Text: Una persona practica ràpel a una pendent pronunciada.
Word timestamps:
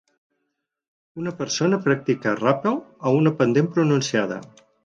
Una 1.25 1.33
persona 1.43 1.79
practica 1.89 2.35
ràpel 2.41 2.81
a 3.11 3.15
una 3.21 3.37
pendent 3.43 3.73
pronunciada. 3.77 4.45